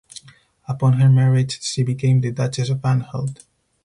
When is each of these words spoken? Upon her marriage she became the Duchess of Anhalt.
Upon 0.67 0.93
her 0.93 1.09
marriage 1.11 1.61
she 1.61 1.83
became 1.83 2.21
the 2.21 2.31
Duchess 2.31 2.71
of 2.71 2.83
Anhalt. 2.83 3.45